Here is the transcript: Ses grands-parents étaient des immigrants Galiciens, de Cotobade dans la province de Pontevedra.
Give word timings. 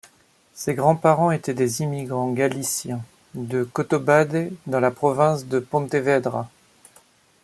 Ses 0.55 0.73
grands-parents 0.73 1.29
étaient 1.29 1.53
des 1.53 1.81
immigrants 1.83 2.31
Galiciens, 2.31 3.05
de 3.35 3.63
Cotobade 3.63 4.51
dans 4.65 4.79
la 4.79 4.89
province 4.89 5.45
de 5.45 5.59
Pontevedra. 5.59 6.49